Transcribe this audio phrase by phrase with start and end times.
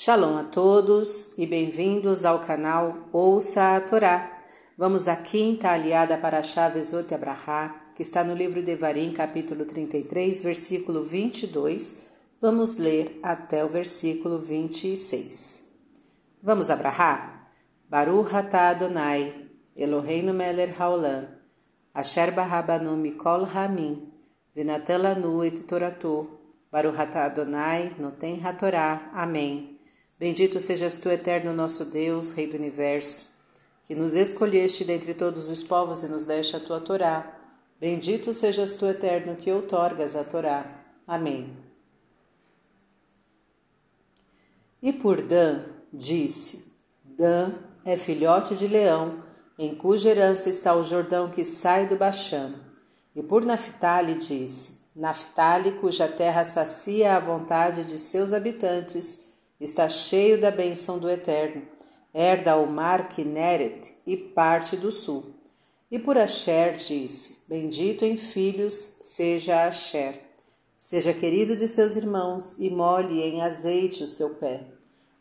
[0.00, 4.44] Shalom a todos e bem-vindos ao canal Ouça a Torá.
[4.76, 9.10] Vamos à quinta aliada para a chave Zot Abraha, que está no livro de Varim,
[9.10, 12.10] capítulo 33, versículo 22.
[12.40, 15.64] Vamos ler até o versículo 26.
[16.40, 17.50] Vamos Abraha?
[17.90, 21.26] Baruch atah Adonai, Eloheinu melech haolam,
[21.92, 24.12] asher barabanu mikol ramin,
[24.54, 26.38] venatan lanu et toratou,
[26.70, 29.10] Baruch atah Adonai, noten hatorá.
[29.12, 29.77] Amém.
[30.18, 33.26] Bendito sejas tu, eterno nosso Deus, Rei do universo,
[33.84, 37.38] que nos escolheste dentre todos os povos e nos deste a tua Torá.
[37.80, 40.84] Bendito sejas tu, eterno, que outorgas a Torá.
[41.06, 41.56] Amém.
[44.82, 46.72] E por Dan disse:
[47.04, 47.52] Dan
[47.84, 49.22] é filhote de leão,
[49.56, 52.54] em cuja herança está o Jordão que sai do Baxã.
[53.14, 59.27] E por Naphtali disse: Naphtali, cuja terra sacia a vontade de seus habitantes,
[59.60, 61.62] está cheio da benção do Eterno,
[62.14, 65.34] herda o mar Kineret e parte do sul.
[65.90, 70.20] E por Asher disse: Bendito em filhos seja Asher.
[70.76, 74.64] Seja querido de seus irmãos e molhe em azeite o seu pé.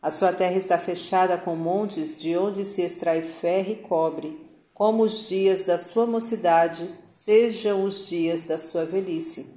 [0.01, 4.39] A sua terra está fechada com montes de onde se extrai ferro e cobre,
[4.73, 9.51] como os dias da sua mocidade sejam os dias da sua velhice.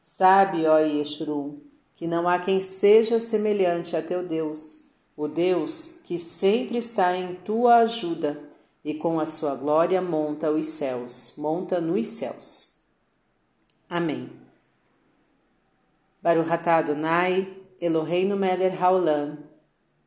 [0.00, 1.58] Sabe, ó Yeshurun,
[2.00, 7.34] que não há quem seja semelhante a teu Deus, o Deus que sempre está em
[7.34, 8.42] tua ajuda
[8.82, 12.72] e com a sua glória monta os céus, monta nos céus.
[13.86, 14.32] Amém.
[16.22, 19.36] Baruch Adonai, Eloheinu melech haolam,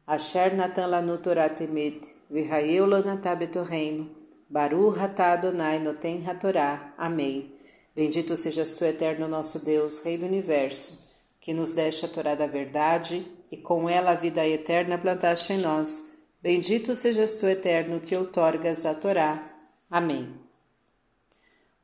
[0.08, 4.10] asher natan lanu Torah temet, v'hayeu lanatah betorreino,
[4.50, 6.92] Baruch Adonai noten hatorá.
[6.98, 7.54] Amém.
[7.96, 11.13] Bendito sejas tu, eterno nosso Deus, Rei do Universo,
[11.44, 15.58] que nos deste a Torá da verdade e com ela a vida eterna plantaste em
[15.58, 16.02] nós.
[16.42, 19.52] Bendito sejas tu, eterno, que outorgas a Torá.
[19.92, 20.34] Amém.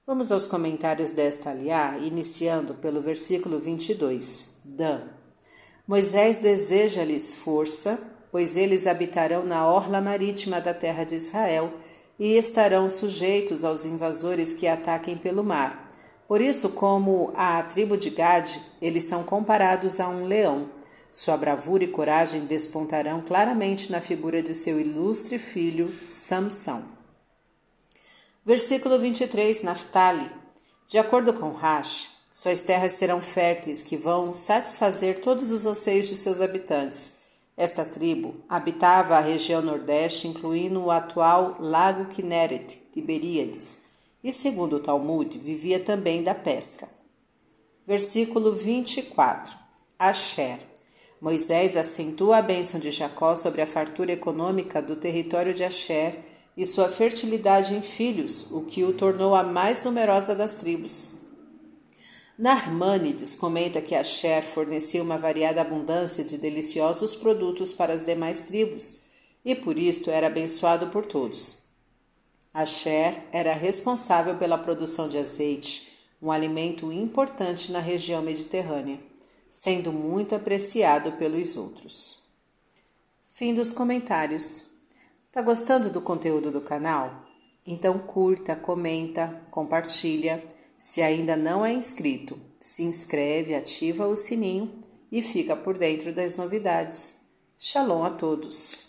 [0.07, 4.61] Vamos aos comentários desta aliá, iniciando pelo versículo 22.
[4.63, 5.01] Dan.
[5.85, 7.99] Moisés deseja-lhes força,
[8.31, 11.73] pois eles habitarão na orla marítima da terra de Israel
[12.17, 15.88] e estarão sujeitos aos invasores que ataquem pelo mar
[16.29, 20.69] por isso, como a tribo de Gade, eles são comparados a um leão.
[21.11, 26.85] Sua bravura e coragem despontarão claramente na figura de seu ilustre filho Samsão.
[28.45, 30.29] Versículo 23, Naftali.
[30.87, 36.15] De acordo com Rash, suas terras serão férteis que vão satisfazer todos os anseios de
[36.15, 37.15] seus habitantes.
[37.57, 43.88] Esta tribo habitava a região nordeste, incluindo o atual Lago Kinneret, Tiberíades
[44.23, 46.87] e, segundo o Talmud, vivia também da pesca.
[47.85, 49.57] Versículo 24.
[49.97, 50.59] Asher.
[51.21, 56.19] Moisés acentua a bênção de Jacó sobre a fartura econômica do território de Asher
[56.55, 61.09] e sua fertilidade em filhos, o que o tornou a mais numerosa das tribos.
[62.37, 69.01] Narmânides comenta que Asher fornecia uma variada abundância de deliciosos produtos para as demais tribos
[69.43, 71.58] e por isto era abençoado por todos.
[72.53, 78.99] Asher era responsável pela produção de azeite, um alimento importante na região mediterrânea,
[79.49, 82.23] sendo muito apreciado pelos outros.
[83.31, 84.71] Fim dos comentários.
[85.31, 87.23] Tá gostando do conteúdo do canal?
[87.65, 90.43] Então curta, comenta, compartilha.
[90.77, 96.35] Se ainda não é inscrito, se inscreve, ativa o sininho e fica por dentro das
[96.35, 97.21] novidades.
[97.57, 98.88] Shalom a todos!